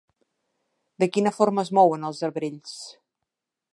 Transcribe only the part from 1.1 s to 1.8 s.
quina forma es